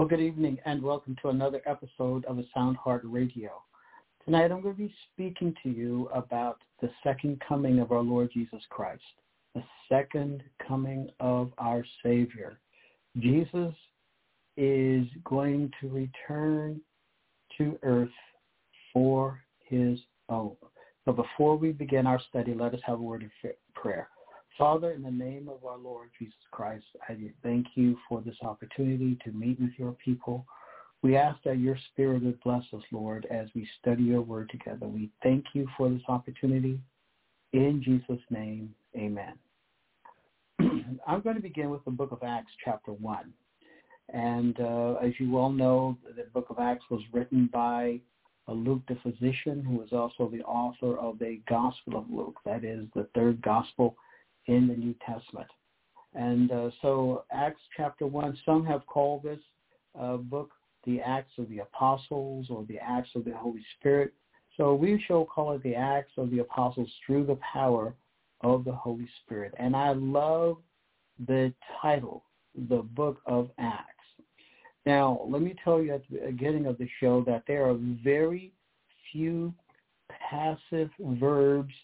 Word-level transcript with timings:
Well, 0.00 0.08
good 0.08 0.20
evening 0.20 0.56
and 0.64 0.82
welcome 0.82 1.14
to 1.20 1.28
another 1.28 1.60
episode 1.66 2.24
of 2.24 2.38
A 2.38 2.44
Sound 2.54 2.78
Heart 2.78 3.02
Radio. 3.04 3.50
Tonight 4.24 4.50
I'm 4.50 4.62
going 4.62 4.74
to 4.74 4.80
be 4.84 4.94
speaking 5.12 5.54
to 5.62 5.68
you 5.68 6.08
about 6.14 6.56
the 6.80 6.88
second 7.04 7.38
coming 7.46 7.80
of 7.80 7.92
our 7.92 8.00
Lord 8.00 8.30
Jesus 8.32 8.62
Christ, 8.70 9.02
the 9.54 9.62
second 9.90 10.42
coming 10.66 11.10
of 11.20 11.52
our 11.58 11.84
Savior. 12.02 12.58
Jesus 13.18 13.74
is 14.56 15.06
going 15.24 15.70
to 15.82 15.90
return 15.90 16.80
to 17.58 17.78
earth 17.82 18.08
for 18.94 19.42
his 19.68 19.98
own. 20.30 20.56
But 21.04 21.16
before 21.16 21.56
we 21.56 21.72
begin 21.72 22.06
our 22.06 22.22
study, 22.30 22.54
let 22.54 22.72
us 22.72 22.80
have 22.86 23.00
a 23.00 23.02
word 23.02 23.22
of 23.22 23.50
prayer. 23.74 24.08
Father, 24.60 24.92
in 24.92 25.00
the 25.00 25.10
name 25.10 25.48
of 25.48 25.64
our 25.64 25.78
Lord 25.78 26.10
Jesus 26.18 26.34
Christ, 26.50 26.84
I 27.08 27.16
thank 27.42 27.68
you 27.76 27.96
for 28.06 28.20
this 28.20 28.36
opportunity 28.42 29.16
to 29.24 29.32
meet 29.32 29.58
with 29.58 29.70
your 29.78 29.92
people. 29.92 30.44
We 31.00 31.16
ask 31.16 31.38
that 31.46 31.58
your 31.58 31.78
spirit 31.90 32.22
would 32.22 32.38
bless 32.42 32.64
us, 32.74 32.82
Lord, 32.92 33.26
as 33.30 33.48
we 33.54 33.66
study 33.80 34.02
your 34.02 34.20
word 34.20 34.50
together. 34.50 34.86
We 34.86 35.08
thank 35.22 35.46
you 35.54 35.66
for 35.78 35.88
this 35.88 36.02
opportunity. 36.08 36.78
In 37.54 37.82
Jesus' 37.82 38.22
name, 38.28 38.74
amen. 38.94 39.32
I'm 41.06 41.22
going 41.22 41.36
to 41.36 41.42
begin 41.42 41.70
with 41.70 41.82
the 41.86 41.90
book 41.90 42.12
of 42.12 42.22
Acts, 42.22 42.52
chapter 42.62 42.92
1. 42.92 43.32
And 44.12 44.60
uh, 44.60 44.96
as 45.02 45.12
you 45.18 45.38
all 45.38 45.50
know, 45.50 45.96
the 46.14 46.24
book 46.34 46.48
of 46.50 46.58
Acts 46.58 46.84
was 46.90 47.00
written 47.14 47.48
by 47.50 47.98
Luke 48.46 48.82
the 48.88 48.98
physician, 49.02 49.64
who 49.64 49.80
is 49.80 49.94
also 49.94 50.28
the 50.28 50.42
author 50.42 50.98
of 50.98 51.18
the 51.18 51.40
Gospel 51.48 51.96
of 51.96 52.04
Luke, 52.10 52.36
that 52.44 52.62
is 52.62 52.84
the 52.94 53.08
third 53.14 53.40
gospel 53.40 53.96
in 54.46 54.66
the 54.66 54.74
New 54.74 54.94
Testament. 55.06 55.48
And 56.14 56.50
uh, 56.50 56.70
so 56.82 57.24
Acts 57.32 57.60
chapter 57.76 58.06
1, 58.06 58.38
some 58.44 58.64
have 58.66 58.86
called 58.86 59.22
this 59.22 59.38
uh, 59.98 60.16
book 60.16 60.50
the 60.84 61.00
Acts 61.00 61.32
of 61.38 61.48
the 61.48 61.58
Apostles 61.58 62.46
or 62.48 62.64
the 62.64 62.78
Acts 62.78 63.10
of 63.14 63.24
the 63.24 63.36
Holy 63.36 63.64
Spirit. 63.78 64.12
So 64.56 64.74
we 64.74 65.02
shall 65.06 65.24
call 65.24 65.52
it 65.52 65.62
the 65.62 65.74
Acts 65.74 66.12
of 66.16 66.30
the 66.30 66.40
Apostles 66.40 66.90
through 67.06 67.26
the 67.26 67.38
power 67.52 67.94
of 68.40 68.64
the 68.64 68.72
Holy 68.72 69.08
Spirit. 69.22 69.54
And 69.58 69.76
I 69.76 69.92
love 69.92 70.56
the 71.26 71.52
title, 71.82 72.24
the 72.68 72.78
book 72.82 73.20
of 73.26 73.50
Acts. 73.58 73.86
Now, 74.86 75.20
let 75.28 75.42
me 75.42 75.54
tell 75.62 75.82
you 75.82 75.94
at 75.94 76.02
the 76.10 76.18
beginning 76.26 76.66
of 76.66 76.78
the 76.78 76.88
show 76.98 77.22
that 77.26 77.44
there 77.46 77.68
are 77.68 77.76
very 78.02 78.52
few 79.12 79.52
passive 80.30 80.90
verbs 80.98 81.74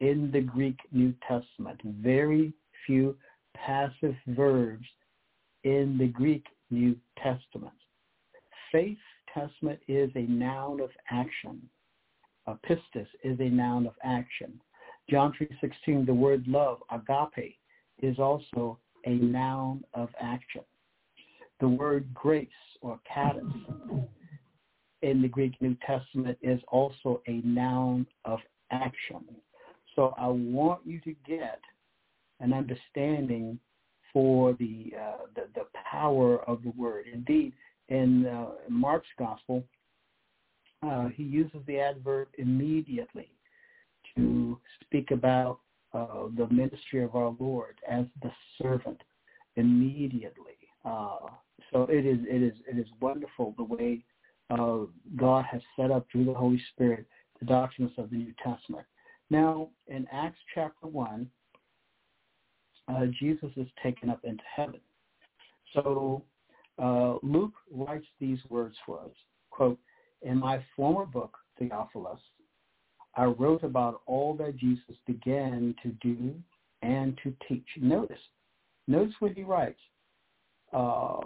in 0.00 0.30
the 0.32 0.40
Greek 0.40 0.78
New 0.92 1.14
Testament. 1.26 1.80
Very 1.84 2.52
few 2.86 3.16
passive 3.54 4.14
verbs 4.28 4.86
in 5.64 5.96
the 5.98 6.06
Greek 6.06 6.44
New 6.70 6.96
Testament. 7.22 7.72
Faith 8.70 8.98
testament 9.32 9.80
is 9.88 10.10
a 10.14 10.22
noun 10.22 10.80
of 10.80 10.90
action. 11.10 11.60
Pistis 12.68 13.08
is 13.24 13.38
a 13.40 13.48
noun 13.48 13.86
of 13.86 13.94
action. 14.04 14.60
John 15.10 15.32
3.16, 15.40 16.06
the 16.06 16.14
word 16.14 16.44
love, 16.46 16.78
agape, 16.90 17.56
is 18.02 18.18
also 18.18 18.78
a 19.04 19.14
noun 19.14 19.84
of 19.94 20.08
action. 20.20 20.62
The 21.60 21.68
word 21.68 22.12
grace 22.12 22.48
or 22.82 23.00
charis 23.12 23.44
in 25.02 25.22
the 25.22 25.28
Greek 25.28 25.60
New 25.60 25.76
Testament 25.86 26.38
is 26.42 26.60
also 26.68 27.22
a 27.26 27.40
noun 27.44 28.06
of 28.24 28.40
action. 28.70 29.24
So 29.96 30.14
I 30.18 30.28
want 30.28 30.80
you 30.84 31.00
to 31.00 31.14
get 31.26 31.60
an 32.40 32.52
understanding 32.52 33.58
for 34.12 34.52
the 34.54 34.92
uh, 34.98 35.26
the, 35.34 35.48
the, 35.54 35.66
power 35.90 36.42
of 36.48 36.62
the 36.62 36.70
word. 36.76 37.06
Indeed, 37.12 37.54
in 37.88 38.26
uh, 38.26 38.46
Mark's 38.68 39.08
gospel, 39.18 39.64
uh, 40.82 41.08
he 41.08 41.22
uses 41.22 41.60
the 41.66 41.78
adverb 41.78 42.28
immediately 42.38 43.30
to 44.14 44.58
speak 44.84 45.10
about 45.10 45.60
uh, 45.94 46.28
the 46.36 46.46
ministry 46.50 47.02
of 47.02 47.14
our 47.14 47.34
Lord 47.38 47.76
as 47.88 48.04
the 48.22 48.30
servant 48.60 49.00
immediately. 49.56 50.58
Uh, 50.84 51.28
so 51.72 51.82
it 51.84 52.04
is 52.06 52.18
it 52.28 52.42
is 52.42 52.54
it 52.70 52.78
is 52.78 52.86
wonderful 53.00 53.54
the 53.56 53.64
way 53.64 54.04
uh, 54.50 54.78
God 55.16 55.44
has 55.50 55.62
set 55.76 55.90
up 55.90 56.06
through 56.10 56.26
the 56.26 56.34
Holy 56.34 56.62
Spirit 56.72 57.06
the 57.40 57.46
doctrines 57.46 57.92
of 57.98 58.10
the 58.10 58.16
New 58.16 58.34
Testament. 58.42 58.86
Now, 59.30 59.70
in 59.88 60.06
Acts 60.12 60.38
chapter 60.54 60.86
1, 60.86 61.28
uh, 62.88 63.06
Jesus 63.18 63.50
is 63.56 63.66
taken 63.82 64.10
up 64.10 64.20
into 64.24 64.42
heaven. 64.54 64.80
So 65.74 66.22
uh, 66.80 67.16
Luke 67.22 67.54
writes 67.70 68.06
these 68.20 68.38
words 68.48 68.76
for 68.84 69.00
us. 69.00 69.10
Quote, 69.50 69.78
in 70.22 70.38
my 70.38 70.62
former 70.74 71.06
book, 71.06 71.36
Theophilus, 71.58 72.20
I 73.16 73.24
wrote 73.24 73.64
about 73.64 74.02
all 74.06 74.34
that 74.34 74.56
Jesus 74.56 74.94
began 75.06 75.74
to 75.82 75.88
do 76.02 76.34
and 76.82 77.18
to 77.22 77.34
teach. 77.48 77.66
Notice, 77.80 78.18
notice 78.86 79.14
what 79.18 79.32
he 79.32 79.42
writes. 79.42 79.80
Uh, 80.72 81.20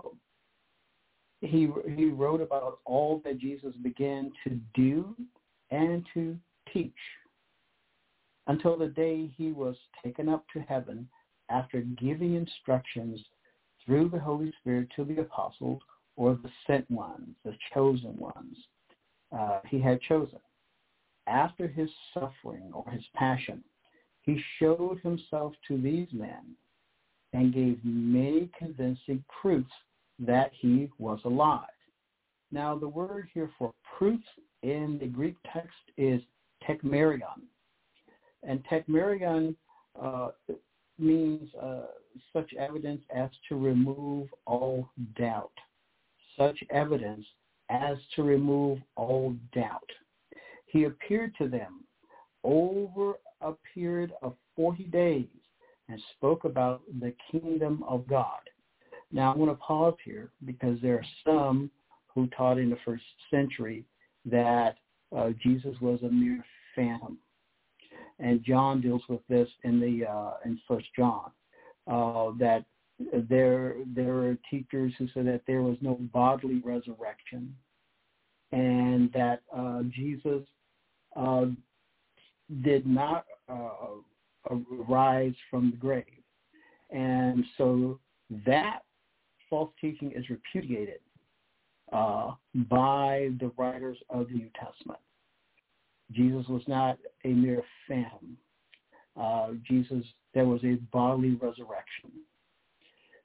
he 1.41 1.69
he 1.97 2.07
wrote 2.07 2.41
about 2.41 2.79
all 2.85 3.21
that 3.25 3.39
Jesus 3.39 3.75
began 3.83 4.31
to 4.45 4.61
do 4.75 5.17
and 5.71 6.07
to 6.15 6.37
teach 6.73 6.93
until 8.51 8.77
the 8.77 8.89
day 8.89 9.31
he 9.37 9.53
was 9.53 9.77
taken 10.03 10.29
up 10.29 10.45
to 10.53 10.59
heaven 10.63 11.09
after 11.51 11.83
giving 11.83 12.35
instructions 12.35 13.21
through 13.87 14.09
the 14.09 14.19
Holy 14.19 14.53
Spirit 14.61 14.89
to 14.97 15.05
the 15.05 15.21
apostles 15.21 15.81
or 16.17 16.35
the 16.35 16.51
sent 16.67 16.91
ones, 16.91 17.29
the 17.45 17.55
chosen 17.73 18.17
ones 18.17 18.57
uh, 19.31 19.61
he 19.69 19.81
had 19.81 20.01
chosen. 20.03 20.41
After 21.29 21.69
his 21.69 21.89
suffering 22.13 22.73
or 22.73 22.85
his 22.91 23.05
passion, 23.15 23.63
he 24.23 24.43
showed 24.59 24.99
himself 25.05 25.53
to 25.69 25.81
these 25.81 26.09
men 26.13 26.57
and 27.33 27.55
gave 27.55 27.79
many 27.85 28.51
convincing 28.59 29.23
proofs 29.41 29.71
that 30.19 30.51
he 30.59 30.91
was 30.99 31.21
alive. 31.25 31.69
Now, 32.51 32.77
the 32.77 32.89
word 32.89 33.29
here 33.33 33.51
for 33.57 33.73
proofs 33.97 34.27
in 34.65 34.99
the 35.01 35.07
Greek 35.07 35.37
text 35.53 35.79
is 35.97 36.21
tekmerion, 36.69 37.40
and 38.51 38.65
tekmerion 38.67 39.55
uh, 40.03 40.31
means 40.99 41.49
uh, 41.63 41.83
such 42.33 42.53
evidence 42.55 43.01
as 43.15 43.31
to 43.49 43.57
remove 43.57 44.29
all 44.45 44.89
doubt. 45.17 45.53
Such 46.37 46.59
evidence 46.71 47.25
as 47.71 47.97
to 48.17 48.25
remove 48.25 48.79
all 48.97 49.37
doubt. 49.55 49.89
He 50.67 50.85
appeared 50.85 51.33
to 51.39 51.49
them 51.49 51.85
over 52.43 53.15
a 53.41 53.53
period 53.73 54.13
of 54.21 54.35
40 54.57 54.85
days 54.85 55.27
and 55.89 56.01
spoke 56.17 56.45
about 56.45 56.83
the 57.01 57.15
kingdom 57.31 57.85
of 57.87 58.07
God. 58.09 58.41
Now 59.13 59.33
I 59.33 59.37
want 59.37 59.53
to 59.53 59.57
pause 59.57 59.95
here 60.05 60.33
because 60.45 60.77
there 60.83 60.95
are 60.95 61.07
some 61.25 61.71
who 62.13 62.27
taught 62.29 62.59
in 62.59 62.71
the 62.71 62.79
first 62.85 63.05
century 63.31 63.85
that 64.25 64.75
uh, 65.17 65.31
Jesus 65.41 65.75
was 65.81 66.01
a 66.03 66.09
mere 66.09 66.45
phantom. 66.75 67.19
And 68.21 68.45
John 68.45 68.81
deals 68.81 69.03
with 69.09 69.27
this 69.29 69.49
in 69.65 69.81
the 69.81 70.07
uh, 70.07 70.33
in 70.45 70.61
First 70.69 70.87
John 70.95 71.31
uh, 71.91 72.33
that 72.39 72.65
there 73.29 73.77
there 73.95 74.15
are 74.19 74.37
teachers 74.51 74.93
who 74.99 75.09
said 75.15 75.27
that 75.27 75.43
there 75.47 75.63
was 75.63 75.77
no 75.81 75.95
bodily 76.13 76.61
resurrection, 76.65 77.55
and 78.53 79.11
that 79.13 79.41
uh, 79.57 79.83
Jesus 79.91 80.43
uh, 81.17 81.47
did 82.63 82.87
not 82.87 83.25
uh, 83.49 84.55
rise 84.89 85.35
from 85.51 85.71
the 85.71 85.77
grave, 85.77 86.05
and 86.91 87.45
so 87.57 87.99
that 88.47 88.81
false 89.49 89.71
teaching 89.81 90.13
is 90.15 90.29
repudiated 90.29 91.01
uh, 91.93 92.33
by 92.69 93.31
the 93.41 93.51
writers 93.57 93.99
of 94.11 94.29
the 94.29 94.35
New 94.35 94.51
Testament. 94.55 95.01
Jesus 96.13 96.47
was 96.49 96.63
not 96.67 96.99
a 97.25 97.29
mere 97.29 97.63
phantom. 97.89 98.37
Uh, 99.21 99.49
Jesus, 99.67 100.05
there 100.35 100.47
was 100.47 100.63
a 100.65 100.75
bodily 100.93 101.31
resurrection. 101.31 102.11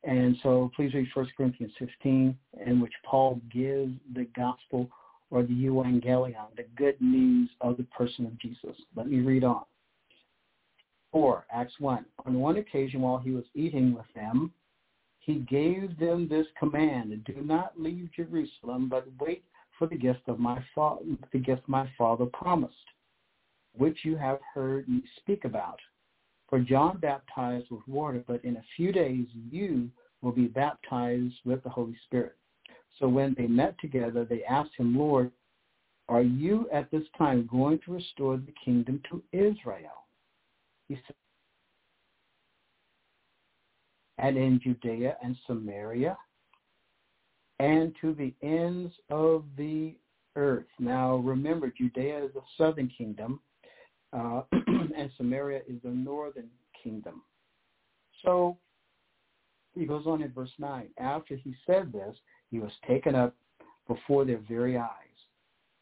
And 0.04 0.38
so 0.44 0.72
please 0.76 0.94
read 0.94 1.08
1 1.14 1.28
Corinthians 1.36 1.74
15, 1.80 2.38
in 2.66 2.80
which 2.82 2.94
Paul 3.04 3.42
gives 3.52 3.94
the 4.14 4.28
gospel 4.36 4.90
or 5.32 5.42
the 5.42 5.54
euangelion, 5.54 6.56
the 6.56 6.66
good 6.76 7.00
news 7.02 7.50
of 7.62 7.78
the 7.78 7.84
person 7.86 8.26
of 8.26 8.40
Jesus. 8.40 8.76
Let 8.96 9.08
me 9.08 9.20
read 9.20 9.44
on. 9.44 9.64
4, 11.12 11.46
Acts 11.52 11.74
1. 11.80 12.06
On 12.26 12.40
one 12.40 12.58
occasion 12.58 13.02
while 13.02 13.18
he 13.18 13.32
was 13.32 13.46
eating 13.56 13.96
with 13.96 14.06
them, 14.14 14.52
he 15.20 15.36
gave 15.36 15.98
them 15.98 16.28
this 16.28 16.46
command, 16.60 17.24
do 17.26 17.42
not 17.42 17.80
leave 17.80 18.10
Jerusalem, 18.16 18.90
but 18.90 19.08
wait 19.20 19.44
for 19.80 19.88
the 19.88 19.96
gift 19.96 20.28
of 20.28 20.40
my 20.40 20.64
father, 20.76 21.02
the 21.34 21.40
gift 21.40 21.64
my 21.68 21.90
father 21.98 22.26
promised, 22.26 22.76
which 23.78 24.00
you 24.04 24.16
have 24.16 24.40
heard 24.54 24.88
me 24.88 25.04
speak 25.18 25.46
about. 25.46 25.80
For 26.50 26.60
John 26.60 26.98
baptized 26.98 27.68
with 27.72 27.88
water, 27.88 28.24
but 28.28 28.44
in 28.46 28.58
a 28.58 28.64
few 28.76 28.92
days 28.92 29.26
you 29.50 29.90
will 30.22 30.32
be 30.32 30.48
baptized 30.48 31.36
with 31.44 31.64
the 31.64 31.70
Holy 31.70 31.96
Spirit. 32.06 32.36
So 33.00 33.08
when 33.08 33.36
they 33.38 33.48
met 33.48 33.76
together, 33.80 34.26
they 34.26 34.44
asked 34.44 34.72
him, 34.78 34.98
Lord, 34.98 35.32
are 36.08 36.22
you 36.22 36.70
at 36.72 36.90
this 36.92 37.04
time 37.18 37.50
going 37.52 37.80
to 37.86 37.94
restore 37.94 38.38
the 38.38 38.54
kingdom 38.64 39.02
to 39.10 39.24
Israel? 39.32 40.06
He 40.88 40.96
said, 40.96 41.16
and 44.18 44.38
in 44.38 44.60
Judea 44.64 45.18
and 45.22 45.36
Samaria 45.46 46.18
and 47.60 47.94
to 48.02 48.14
the 48.14 48.34
ends 48.42 48.94
of 49.10 49.44
the 49.58 49.96
earth. 50.36 50.66
Now 50.80 51.18
remember, 51.18 51.74
Judea 51.76 52.26
is 52.26 52.34
the 52.34 52.42
southern 52.58 52.90
kingdom 52.90 53.40
uh, 54.14 54.42
and 54.52 55.10
Samaria 55.18 55.62
is 55.68 55.82
the 55.84 55.90
northern 55.90 56.50
kingdom. 56.84 57.22
So 58.24 58.58
he 59.74 59.86
goes 59.86 60.06
on 60.06 60.22
in 60.22 60.32
verse 60.32 60.52
9. 60.58 60.88
After 60.98 61.36
he 61.36 61.56
said 61.66 61.92
this, 61.92 62.16
he 62.50 62.60
was 62.60 62.72
taken 62.88 63.16
up 63.16 63.36
before 63.88 64.26
their 64.26 64.42
very 64.50 64.78
eyes, 64.78 64.90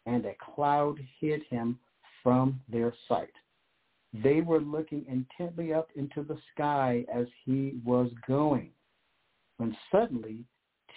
and 0.05 0.25
a 0.25 0.35
cloud 0.55 0.97
hid 1.19 1.43
him 1.49 1.79
from 2.21 2.59
their 2.69 2.93
sight. 3.07 3.31
They 4.23 4.41
were 4.41 4.61
looking 4.61 5.05
intently 5.09 5.73
up 5.73 5.89
into 5.95 6.23
the 6.23 6.37
sky 6.53 7.05
as 7.13 7.25
he 7.45 7.73
was 7.83 8.11
going, 8.27 8.71
when 9.57 9.75
suddenly 9.91 10.43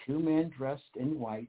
two 0.07 0.19
men 0.19 0.53
dressed 0.57 0.83
in 0.97 1.19
white 1.19 1.49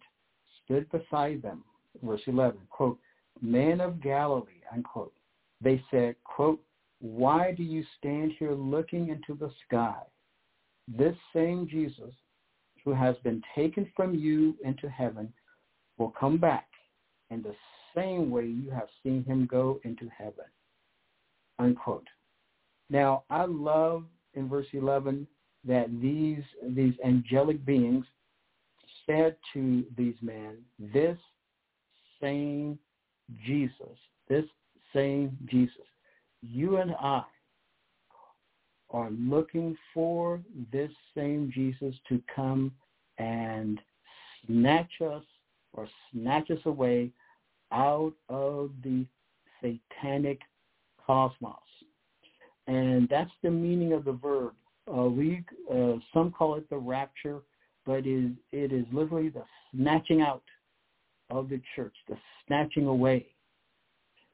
stood 0.63 0.89
beside 0.91 1.41
them. 1.41 1.63
Verse 2.03 2.21
11, 2.27 2.59
quote, 2.69 2.99
Men 3.41 3.81
of 3.81 4.01
Galilee, 4.01 4.61
unquote. 4.73 5.13
They 5.61 5.81
said, 5.89 6.15
quote, 6.23 6.61
Why 6.99 7.51
do 7.51 7.63
you 7.63 7.83
stand 7.97 8.33
here 8.37 8.53
looking 8.53 9.09
into 9.09 9.33
the 9.39 9.51
sky? 9.65 9.97
This 10.87 11.15
same 11.33 11.67
Jesus 11.67 12.13
who 12.85 12.93
has 12.93 13.15
been 13.23 13.41
taken 13.55 13.91
from 13.95 14.15
you 14.15 14.55
into 14.63 14.89
heaven 14.89 15.31
will 15.97 16.13
come 16.17 16.37
back 16.37 16.67
in 17.29 17.41
the 17.41 17.55
same 17.95 18.29
way 18.29 18.45
you 18.45 18.69
have 18.69 18.87
seen 19.03 19.23
him 19.25 19.47
go 19.49 19.79
into 19.83 20.07
heaven. 20.15 20.45
Unquote. 21.59 22.07
Now, 22.89 23.23
I 23.29 23.45
love 23.45 24.05
in 24.35 24.47
verse 24.47 24.67
11 24.71 25.27
that 25.65 25.87
these, 26.01 26.43
these 26.69 26.93
angelic 27.03 27.65
beings 27.65 28.05
said 29.05 29.35
to 29.53 29.83
these 29.97 30.15
men, 30.21 30.57
this 30.79 31.17
same 32.21 32.77
Jesus, 33.45 33.97
this 34.29 34.45
same 34.97 35.37
Jesus, 35.45 35.85
you 36.41 36.77
and 36.77 36.95
I 36.99 37.23
are 38.89 39.11
looking 39.11 39.77
for 39.93 40.39
this 40.71 40.91
same 41.15 41.51
Jesus 41.53 41.93
to 42.09 42.21
come 42.35 42.71
and 43.19 43.79
snatch 44.45 44.89
us 45.01 45.23
or 45.73 45.87
snatch 46.11 46.49
us 46.49 46.59
away 46.65 47.11
out 47.71 48.13
of 48.29 48.71
the 48.83 49.05
satanic 49.61 50.39
cosmos. 51.05 51.53
And 52.67 53.07
that's 53.09 53.31
the 53.43 53.51
meaning 53.51 53.93
of 53.93 54.03
the 54.03 54.13
verb. 54.13 54.53
Uh, 54.91 55.03
we 55.03 55.43
uh, 55.71 55.93
some 56.13 56.31
call 56.31 56.55
it 56.55 56.69
the 56.69 56.77
rapture, 56.77 57.41
but 57.85 58.07
is, 58.07 58.31
it 58.51 58.71
is 58.71 58.85
literally 58.91 59.29
the 59.29 59.43
snatching 59.75 60.21
out 60.21 60.43
of 61.29 61.49
the 61.49 61.61
church, 61.75 61.93
the 62.07 62.17
snatching 62.45 62.87
away. 62.87 63.27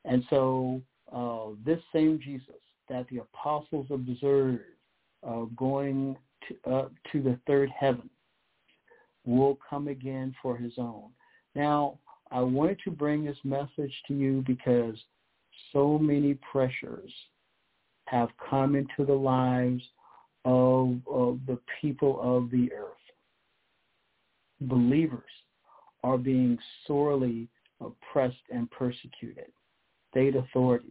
And 0.06 0.24
so 0.30 0.82
uh, 1.14 1.56
this 1.66 1.80
same 1.94 2.20
Jesus 2.24 2.56
that 2.90 3.08
the 3.10 3.20
apostles 3.20 3.88
observed 3.90 4.60
uh, 5.26 5.46
going 5.56 6.18
to, 6.48 6.72
uh, 6.72 6.90
to 7.12 7.22
the 7.22 7.40
third 7.48 7.70
heaven 7.78 8.10
will 9.26 9.58
come 9.70 9.88
again 9.88 10.36
for 10.42 10.58
his 10.58 10.74
own. 10.78 11.10
Now, 11.56 12.00
I 12.32 12.42
wanted 12.42 12.80
to 12.84 12.92
bring 12.92 13.24
this 13.24 13.38
message 13.44 13.94
to 14.08 14.14
you 14.14 14.44
because 14.46 14.96
so 15.72 15.98
many 15.98 16.34
pressures 16.52 17.12
have 18.06 18.30
come 18.50 18.76
into 18.76 19.06
the 19.06 19.14
lives 19.14 19.84
of, 20.46 20.98
of 21.10 21.40
the 21.48 21.60
people 21.80 22.20
of 22.22 22.52
the 22.52 22.72
earth. 22.74 22.92
Believers 24.62 25.24
are 26.04 26.18
being 26.18 26.58
sorely 26.86 27.48
oppressed 27.80 28.36
and 28.52 28.70
persecuted. 28.72 29.52
State 30.14 30.36
authorities 30.36 30.90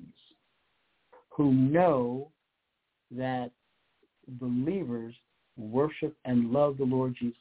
who 1.31 1.53
know 1.53 2.29
that 3.13 3.53
believers 4.41 5.15
worship 5.57 6.17
and 6.25 6.51
love 6.51 6.77
the 6.77 6.85
Lord 6.85 7.15
Jesus. 7.17 7.37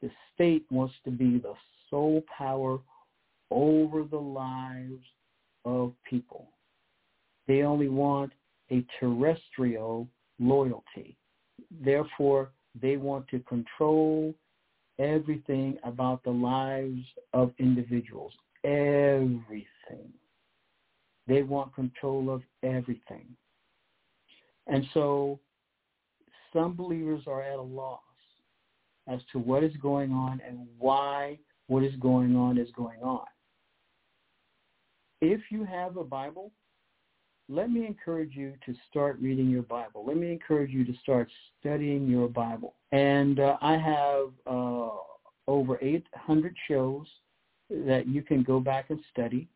The 0.00 0.10
state 0.34 0.64
wants 0.70 0.94
to 1.04 1.10
be 1.10 1.38
the 1.38 1.52
sole 1.90 2.22
power 2.36 2.78
over 3.50 4.02
the 4.02 4.16
lives 4.16 5.04
of 5.66 5.92
people. 6.08 6.48
They 7.46 7.62
only 7.62 7.88
want 7.88 8.32
a 8.70 8.82
terrestrial 8.98 10.08
loyalty. 10.40 11.16
Therefore, 11.84 12.50
they 12.80 12.96
want 12.96 13.28
to 13.28 13.40
control 13.40 14.34
everything 14.98 15.76
about 15.84 16.24
the 16.24 16.30
lives 16.30 17.04
of 17.34 17.52
individuals. 17.58 18.32
Everything. 18.64 19.66
They 21.26 21.42
want 21.42 21.74
control 21.74 22.30
of 22.30 22.42
everything. 22.62 23.26
And 24.66 24.84
so 24.94 25.38
some 26.52 26.74
believers 26.74 27.22
are 27.26 27.42
at 27.42 27.58
a 27.58 27.62
loss 27.62 28.00
as 29.08 29.20
to 29.32 29.38
what 29.38 29.62
is 29.62 29.76
going 29.80 30.12
on 30.12 30.40
and 30.46 30.66
why 30.78 31.38
what 31.68 31.82
is 31.82 31.94
going 31.96 32.36
on 32.36 32.58
is 32.58 32.68
going 32.76 33.02
on. 33.02 33.26
If 35.20 35.40
you 35.50 35.64
have 35.64 35.96
a 35.96 36.04
Bible, 36.04 36.52
let 37.48 37.70
me 37.70 37.86
encourage 37.86 38.34
you 38.34 38.54
to 38.66 38.74
start 38.90 39.18
reading 39.20 39.48
your 39.48 39.62
Bible. 39.62 40.04
Let 40.06 40.16
me 40.16 40.32
encourage 40.32 40.70
you 40.70 40.84
to 40.84 40.92
start 41.02 41.28
studying 41.60 42.08
your 42.08 42.28
Bible. 42.28 42.74
And 42.92 43.38
uh, 43.38 43.56
I 43.60 43.76
have 43.76 44.28
uh, 44.46 44.90
over 45.46 45.78
800 45.80 46.56
shows 46.68 47.06
that 47.70 48.04
you 48.06 48.22
can 48.22 48.42
go 48.42 48.60
back 48.60 48.90
and 48.90 49.00
study. 49.12 49.48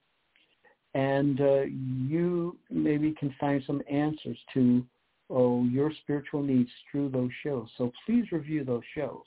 And 0.94 1.40
uh, 1.40 1.62
you 1.62 2.59
maybe 2.68 3.14
can 3.18 3.35
find 3.38 3.62
some 3.66 3.82
answers 3.90 4.38
to 4.54 4.85
oh, 5.30 5.64
your 5.64 5.92
spiritual 6.02 6.42
needs 6.42 6.70
through 6.90 7.11
those 7.11 7.30
shows. 7.44 7.68
So 7.78 7.92
please 8.04 8.32
review 8.32 8.64
those 8.64 8.82
shows. 8.94 9.23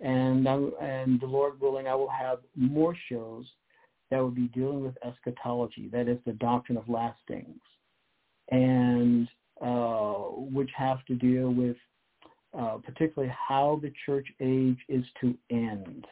And, 0.00 0.46
and 0.48 1.20
the 1.20 1.26
Lord 1.26 1.60
willing, 1.60 1.86
I 1.86 1.94
will 1.94 2.08
have 2.08 2.38
more 2.56 2.96
shows 3.08 3.44
that 4.10 4.18
will 4.18 4.30
be 4.30 4.48
dealing 4.48 4.82
with 4.82 4.94
eschatology, 5.04 5.88
that 5.92 6.08
is 6.08 6.18
the 6.26 6.32
doctrine 6.32 6.76
of 6.76 6.88
last 6.88 7.18
things, 7.28 7.60
and 8.50 9.28
uh, 9.60 10.14
which 10.52 10.70
have 10.76 11.04
to 11.06 11.14
deal 11.14 11.50
with 11.50 11.76
uh, 12.58 12.76
particularly 12.84 13.32
how 13.48 13.80
the 13.82 13.92
church 14.04 14.26
age 14.40 14.78
is 14.88 15.04
to 15.20 15.34
end. 15.50 16.06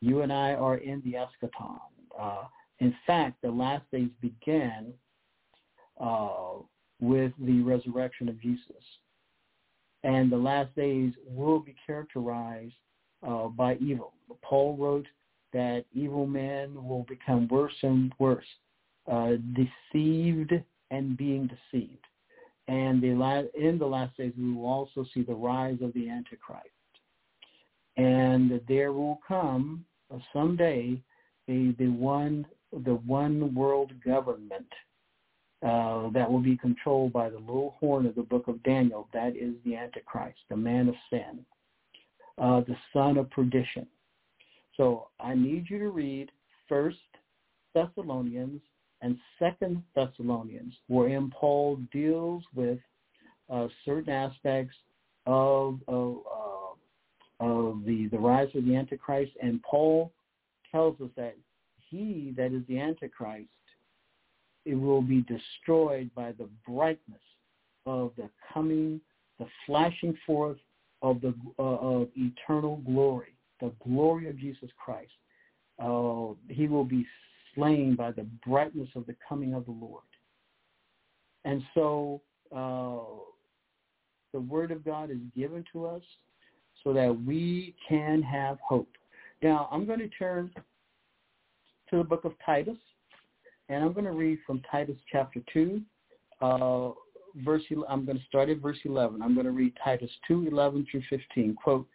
You 0.00 0.20
and 0.22 0.32
I 0.32 0.52
are 0.52 0.76
in 0.76 1.00
the 1.04 1.14
eschaton. 1.14 1.78
Uh, 2.18 2.44
In 2.80 2.94
fact, 3.06 3.42
the 3.42 3.50
last 3.50 3.84
days 3.90 4.10
began 4.20 4.92
uh, 6.00 6.60
with 7.00 7.32
the 7.40 7.60
resurrection 7.62 8.28
of 8.28 8.40
Jesus. 8.40 8.82
And 10.04 10.30
the 10.30 10.36
last 10.36 10.74
days 10.76 11.12
will 11.26 11.58
be 11.58 11.74
characterized 11.86 12.74
uh, 13.26 13.48
by 13.48 13.76
evil. 13.76 14.12
Paul 14.42 14.76
wrote 14.76 15.06
that 15.52 15.84
evil 15.92 16.26
men 16.26 16.74
will 16.86 17.04
become 17.08 17.48
worse 17.48 17.74
and 17.82 18.12
worse, 18.18 18.44
uh, 19.10 19.32
deceived 19.54 20.52
and 20.90 21.16
being 21.16 21.48
deceived. 21.48 22.04
And 22.68 23.02
the 23.02 23.14
la- 23.14 23.42
in 23.58 23.78
the 23.78 23.86
last 23.86 24.16
days, 24.16 24.32
we 24.38 24.52
will 24.52 24.66
also 24.66 25.04
see 25.14 25.22
the 25.22 25.34
rise 25.34 25.78
of 25.82 25.92
the 25.94 26.08
Antichrist. 26.10 26.68
And 27.96 28.60
there 28.68 28.92
will 28.92 29.20
come 29.26 29.84
uh, 30.14 30.18
someday 30.32 31.00
the, 31.48 31.74
the 31.78 31.88
one 31.88 32.46
the 32.72 32.94
one 32.94 33.54
world 33.54 33.92
government 34.04 34.66
uh, 35.66 36.08
that 36.10 36.30
will 36.30 36.40
be 36.40 36.56
controlled 36.56 37.12
by 37.12 37.28
the 37.28 37.38
little 37.38 37.74
horn 37.80 38.06
of 38.06 38.14
the 38.14 38.22
book 38.22 38.46
of 38.48 38.62
Daniel. 38.62 39.08
That 39.12 39.36
is 39.36 39.54
the 39.64 39.76
Antichrist, 39.76 40.38
the 40.48 40.56
man 40.56 40.88
of 40.88 40.94
sin, 41.10 41.44
uh, 42.38 42.60
the 42.60 42.76
son 42.92 43.16
of 43.16 43.30
perdition. 43.30 43.86
So 44.76 45.08
I 45.18 45.34
need 45.34 45.66
you 45.68 45.78
to 45.80 45.90
read 45.90 46.30
First 46.68 46.98
Thessalonians 47.74 48.60
and 49.02 49.16
Second 49.38 49.82
Thessalonians, 49.94 50.74
wherein 50.88 51.30
Paul 51.30 51.80
deals 51.92 52.44
with 52.54 52.78
uh, 53.50 53.68
certain 53.84 54.12
aspects 54.12 54.76
of, 55.26 55.80
of, 55.88 56.18
uh, 57.40 57.44
of 57.44 57.84
the, 57.84 58.08
the 58.10 58.18
rise 58.18 58.48
of 58.54 58.64
the 58.64 58.76
Antichrist, 58.76 59.32
and 59.42 59.62
Paul 59.62 60.12
tells 60.70 61.00
us 61.00 61.10
that 61.16 61.36
he 61.90 62.32
that 62.36 62.52
is 62.52 62.62
the 62.68 62.78
Antichrist, 62.78 63.48
it 64.64 64.74
will 64.74 65.02
be 65.02 65.22
destroyed 65.22 66.10
by 66.14 66.32
the 66.32 66.48
brightness 66.66 67.22
of 67.86 68.12
the 68.16 68.28
coming, 68.52 69.00
the 69.38 69.46
flashing 69.66 70.16
forth 70.26 70.58
of 71.02 71.20
the 71.20 71.34
uh, 71.58 71.62
of 71.62 72.08
eternal 72.16 72.76
glory, 72.84 73.34
the 73.60 73.72
glory 73.84 74.28
of 74.28 74.38
Jesus 74.38 74.68
Christ. 74.76 75.12
Uh, 75.78 76.34
he 76.48 76.66
will 76.66 76.84
be 76.84 77.06
slain 77.54 77.94
by 77.94 78.10
the 78.10 78.26
brightness 78.46 78.88
of 78.94 79.06
the 79.06 79.16
coming 79.28 79.54
of 79.54 79.64
the 79.64 79.70
Lord. 79.70 80.02
And 81.44 81.62
so 81.74 82.20
uh, 82.54 83.22
the 84.32 84.40
word 84.40 84.70
of 84.70 84.84
God 84.84 85.10
is 85.10 85.18
given 85.36 85.64
to 85.72 85.86
us 85.86 86.02
so 86.84 86.92
that 86.92 87.16
we 87.24 87.74
can 87.88 88.22
have 88.22 88.58
hope. 88.66 88.90
Now, 89.42 89.68
I'm 89.70 89.86
going 89.86 90.00
to 90.00 90.08
turn 90.08 90.50
to 91.90 91.98
the 91.98 92.04
book 92.04 92.24
of 92.24 92.32
Titus, 92.44 92.76
and 93.68 93.84
I'm 93.84 93.92
going 93.92 94.04
to 94.04 94.12
read 94.12 94.38
from 94.46 94.62
Titus 94.70 94.96
chapter 95.10 95.40
2, 95.52 95.80
uh, 96.40 96.90
verse. 97.44 97.62
I'm 97.88 98.04
going 98.04 98.18
to 98.18 98.24
start 98.26 98.48
at 98.48 98.58
verse 98.58 98.78
11. 98.84 99.22
I'm 99.22 99.34
going 99.34 99.46
to 99.46 99.52
read 99.52 99.76
Titus 99.82 100.10
2, 100.26 100.48
11 100.50 100.86
through 100.90 101.02
15. 101.10 101.54
Quote, 101.54 101.86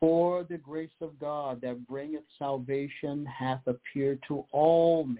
For 0.00 0.44
the 0.44 0.58
grace 0.58 0.90
of 1.00 1.18
God 1.18 1.60
that 1.62 1.86
bringeth 1.86 2.24
salvation 2.38 3.26
hath 3.26 3.60
appeared 3.66 4.20
to 4.28 4.44
all 4.52 5.04
men, 5.04 5.16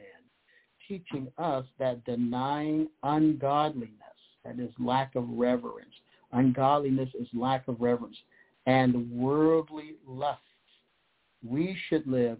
teaching 0.88 1.28
us 1.38 1.64
that 1.78 2.04
denying 2.04 2.88
ungodliness, 3.02 3.90
that 4.44 4.58
is 4.58 4.70
lack 4.78 5.14
of 5.14 5.28
reverence, 5.28 5.94
ungodliness 6.32 7.10
is 7.18 7.28
lack 7.34 7.68
of 7.68 7.80
reverence, 7.80 8.16
and 8.66 9.10
worldly 9.10 9.96
lusts, 10.06 10.40
we 11.44 11.76
should 11.88 12.06
live 12.06 12.38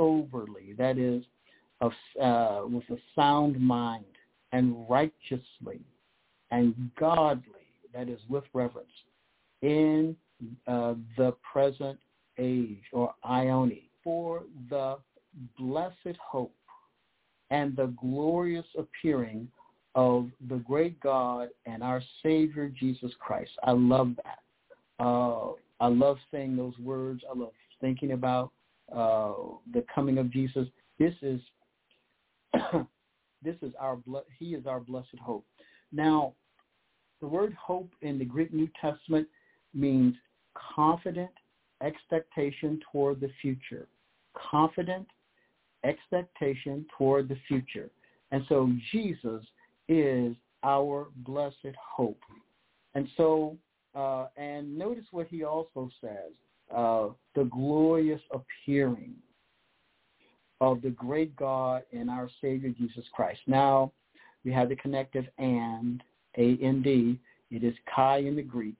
soberly, 0.00 0.72
that 0.78 0.96
is, 0.96 1.22
of, 1.82 1.92
uh, 2.20 2.62
with 2.66 2.88
a 2.90 3.00
sound 3.14 3.60
mind, 3.60 4.04
and 4.52 4.88
righteously, 4.88 5.80
and 6.50 6.74
godly, 6.98 7.68
that 7.94 8.08
is, 8.08 8.18
with 8.28 8.44
reverence, 8.54 8.88
in 9.62 10.16
uh, 10.66 10.94
the 11.18 11.34
present 11.52 11.98
age, 12.38 12.82
or 12.92 13.14
aion, 13.24 13.82
for 14.02 14.44
the 14.70 14.96
blessed 15.58 16.16
hope 16.18 16.54
and 17.50 17.76
the 17.76 17.92
glorious 18.00 18.64
appearing 18.78 19.46
of 19.94 20.28
the 20.48 20.56
great 20.56 20.98
God 21.00 21.48
and 21.66 21.82
our 21.82 22.00
Savior 22.22 22.68
Jesus 22.68 23.12
Christ. 23.18 23.50
I 23.64 23.72
love 23.72 24.12
that. 24.24 25.04
Uh, 25.04 25.52
I 25.80 25.88
love 25.88 26.16
saying 26.30 26.56
those 26.56 26.78
words. 26.78 27.22
I 27.28 27.38
love 27.38 27.52
thinking 27.80 28.12
about 28.12 28.52
uh, 28.94 29.32
the 29.72 29.84
coming 29.94 30.18
of 30.18 30.30
Jesus. 30.30 30.66
This 30.98 31.14
is 31.22 31.40
this 33.42 33.56
is 33.62 33.72
our 33.78 33.98
he 34.38 34.54
is 34.54 34.66
our 34.66 34.80
blessed 34.80 35.18
hope. 35.20 35.46
Now, 35.92 36.34
the 37.20 37.26
word 37.26 37.54
hope 37.54 37.92
in 38.02 38.18
the 38.18 38.24
Greek 38.24 38.52
New 38.52 38.68
Testament 38.80 39.26
means 39.74 40.14
confident 40.74 41.30
expectation 41.82 42.80
toward 42.90 43.20
the 43.20 43.30
future. 43.40 43.86
Confident 44.50 45.06
expectation 45.84 46.84
toward 46.96 47.28
the 47.28 47.36
future. 47.48 47.90
And 48.32 48.44
so 48.48 48.70
Jesus 48.92 49.42
is 49.88 50.36
our 50.62 51.08
blessed 51.16 51.74
hope. 51.78 52.20
And 52.94 53.08
so, 53.16 53.56
uh, 53.94 54.26
and 54.36 54.76
notice 54.76 55.04
what 55.10 55.26
he 55.28 55.44
also 55.44 55.90
says 56.00 56.32
the 56.70 57.44
glorious 57.50 58.20
appearing 58.32 59.14
of 60.60 60.82
the 60.82 60.90
great 60.90 61.34
God 61.36 61.82
and 61.92 62.10
our 62.10 62.28
Savior 62.40 62.70
Jesus 62.70 63.04
Christ. 63.12 63.40
Now, 63.46 63.92
we 64.44 64.52
have 64.52 64.68
the 64.68 64.76
connective 64.76 65.26
and, 65.38 66.02
A-N-D. 66.36 67.18
It 67.50 67.64
is 67.64 67.74
Kai 67.94 68.18
in 68.18 68.36
the 68.36 68.42
Greek. 68.42 68.78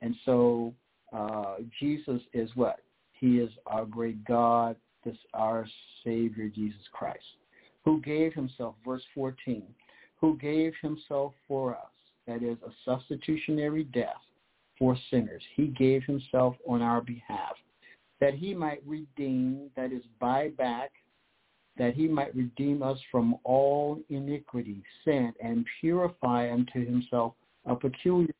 And 0.00 0.14
so 0.24 0.74
uh, 1.12 1.56
Jesus 1.78 2.20
is 2.32 2.50
what? 2.54 2.80
He 3.12 3.38
is 3.38 3.50
our 3.66 3.84
great 3.84 4.24
God, 4.24 4.76
this 5.04 5.16
our 5.34 5.66
Savior 6.04 6.48
Jesus 6.48 6.80
Christ, 6.92 7.24
who 7.84 8.00
gave 8.00 8.32
himself, 8.32 8.74
verse 8.84 9.02
14, 9.14 9.62
who 10.20 10.36
gave 10.38 10.72
himself 10.80 11.32
for 11.46 11.74
us, 11.74 11.90
that 12.26 12.42
is 12.42 12.58
a 12.66 12.70
substitutionary 12.84 13.84
death 13.84 14.16
for 14.78 14.96
sinners. 15.10 15.42
He 15.54 15.68
gave 15.68 16.04
himself 16.04 16.54
on 16.66 16.82
our 16.82 17.00
behalf 17.00 17.56
that 18.20 18.34
he 18.34 18.54
might 18.54 18.82
redeem, 18.86 19.70
that 19.76 19.92
is, 19.92 20.02
buy 20.20 20.50
back, 20.58 20.90
that 21.76 21.94
he 21.94 22.08
might 22.08 22.34
redeem 22.34 22.82
us 22.82 22.98
from 23.10 23.36
all 23.44 24.00
iniquity, 24.08 24.82
sin, 25.04 25.32
and 25.42 25.64
purify 25.80 26.52
unto 26.52 26.84
himself 26.84 27.34
a 27.66 27.76
peculiar. 27.76 28.34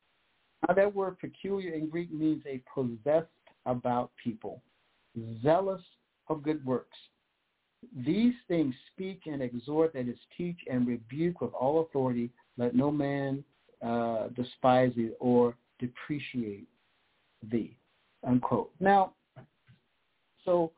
Now 0.67 0.75
that 0.75 0.93
word 0.93 1.19
peculiar 1.21 1.75
in 1.75 1.89
Greek 1.89 2.13
means 2.13 2.43
a 2.47 2.61
possessed 2.75 3.29
about 3.67 4.11
people, 4.23 4.61
zealous 5.43 5.83
of 6.29 6.43
good 6.43 6.65
works. 6.65 6.97
These 8.05 8.35
things 8.49 8.75
speak 8.93 9.21
and 9.27 9.41
exhort, 9.41 9.93
that 9.93 10.09
is, 10.09 10.19
teach 10.37 10.59
and 10.69 10.87
rebuke 10.87 11.41
with 11.41 11.53
all 11.53 11.83
authority. 11.83 12.31
Let 12.57 12.75
no 12.75 12.91
man 12.91 13.45
uh, 13.81 14.29
despise 14.35 14.93
thee 14.97 15.13
or 15.21 15.55
depreciate 15.79 16.69
thee. 17.51 17.77
Unquote. 18.27 18.71
Now, 18.81 19.13
so 20.45 20.73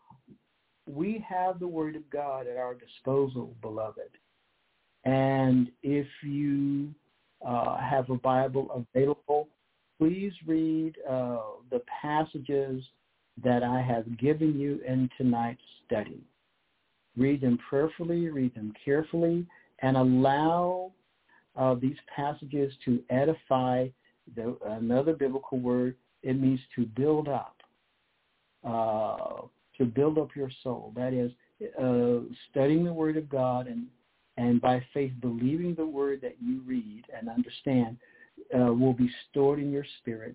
we 0.87 1.25
have 1.29 1.59
the 1.59 1.69
Word 1.69 1.97
of 1.97 2.09
God 2.11 2.47
at 2.47 2.57
our 2.57 2.75
disposal, 2.75 3.55
beloved. 3.63 4.11
And 5.05 5.71
if 5.83 6.07
you 6.23 6.93
uh, 7.47 7.79
have 7.79 8.11
a 8.11 8.17
Bible 8.17 8.87
available, 8.95 9.49
please 9.99 10.33
read 10.47 10.97
uh, 11.09 11.41
the 11.71 11.83
passages 12.03 12.83
that 13.43 13.63
I 13.63 13.81
have 13.81 14.19
given 14.19 14.59
you 14.59 14.81
in 14.87 15.09
tonight's 15.17 15.63
study. 15.87 16.21
Read 17.17 17.41
them 17.41 17.59
prayerfully, 17.69 18.29
read 18.29 18.55
them 18.55 18.73
carefully, 18.85 19.47
and 19.81 19.97
allow 19.97 20.93
uh, 21.57 21.75
these 21.75 21.97
passages 22.15 22.73
to 22.85 23.03
edify 23.11 23.89
another 24.65 25.15
biblical 25.15 25.59
word, 25.59 25.97
it 26.23 26.39
means 26.39 26.61
to 26.77 26.85
build 26.87 27.29
up, 27.29 27.57
uh, 28.65 29.43
to 29.79 29.85
build 29.85 30.19
up 30.19 30.35
your 30.37 30.51
soul. 30.63 30.93
That 30.97 31.13
is, 31.13 31.33
uh, 31.79 32.21
studying 32.51 32.85
the 32.85 32.93
Word 32.93 33.17
of 33.17 33.29
God 33.29 33.67
and, 33.67 33.87
and 34.37 34.61
by 34.61 34.83
faith 34.95 35.13
believing 35.21 35.75
the 35.75 35.87
Word 35.87 36.21
that 36.23 36.37
you 36.41 36.63
read 36.67 37.05
and 37.17 37.29
understand 37.29 37.97
uh, 38.55 38.73
will 38.73 38.95
be 38.95 39.11
stored 39.31 39.59
in 39.59 39.71
your 39.71 39.85
spirit. 40.01 40.35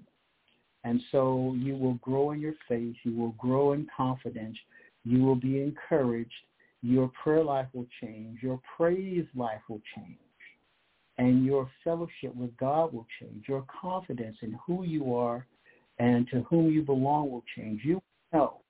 And 0.83 1.01
so 1.11 1.55
you 1.57 1.75
will 1.75 1.95
grow 1.95 2.31
in 2.31 2.39
your 2.39 2.53
faith. 2.67 2.95
You 3.03 3.15
will 3.15 3.31
grow 3.31 3.73
in 3.73 3.87
confidence. 3.95 4.57
You 5.03 5.23
will 5.23 5.35
be 5.35 5.61
encouraged. 5.61 6.31
Your 6.83 7.11
prayer 7.23 7.43
life 7.43 7.67
will 7.73 7.87
change. 8.01 8.43
Your 8.43 8.61
praise 8.77 9.25
life 9.35 9.61
will 9.67 9.81
change 9.95 10.19
and 11.17 11.45
your 11.45 11.69
fellowship 11.83 12.35
with 12.35 12.55
God 12.57 12.93
will 12.93 13.07
change. 13.19 13.45
Your 13.47 13.65
confidence 13.81 14.37
in 14.41 14.57
who 14.65 14.83
you 14.83 15.15
are 15.15 15.45
and 15.99 16.27
to 16.29 16.41
whom 16.41 16.69
you 16.69 16.81
belong 16.81 17.31
will 17.31 17.43
change. 17.55 17.81
You 17.83 18.01
know 18.33 18.61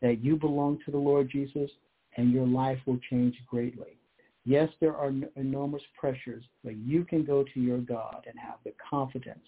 that 0.00 0.22
you 0.22 0.36
belong 0.36 0.78
to 0.84 0.90
the 0.90 0.98
Lord 0.98 1.28
Jesus 1.30 1.70
and 2.16 2.32
your 2.32 2.46
life 2.46 2.78
will 2.86 3.00
change 3.10 3.36
greatly. 3.46 3.98
Yes, 4.44 4.68
there 4.80 4.96
are 4.96 5.12
enormous 5.36 5.82
pressures, 5.98 6.44
but 6.64 6.76
you 6.76 7.04
can 7.04 7.24
go 7.24 7.44
to 7.52 7.60
your 7.60 7.78
God 7.78 8.24
and 8.26 8.38
have 8.38 8.58
the 8.64 8.72
confidence 8.88 9.44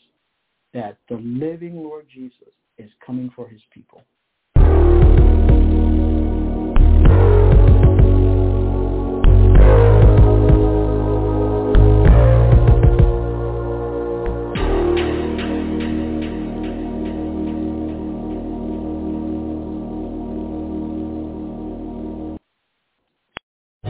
that 0.75 0.99
the 1.09 1.17
living 1.17 1.77
Lord 1.77 2.07
Jesus 2.13 2.53
is 2.79 2.91
coming 3.05 3.31
for 3.35 3.49
his 3.49 3.61
people. 3.73 4.03